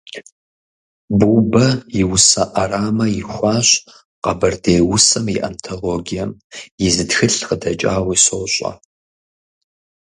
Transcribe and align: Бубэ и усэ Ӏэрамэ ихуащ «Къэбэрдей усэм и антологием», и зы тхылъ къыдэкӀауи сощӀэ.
Бубэ 1.17 1.65
и 2.01 2.01
усэ 2.13 2.43
Ӏэрамэ 2.51 3.05
ихуащ 3.21 3.69
«Къэбэрдей 4.23 4.81
усэм 4.93 5.25
и 5.35 5.37
антологием», 5.47 6.31
и 6.85 6.87
зы 6.93 7.03
тхылъ 7.09 7.41
къыдэкӀауи 7.47 8.17
сощӀэ. 8.25 8.71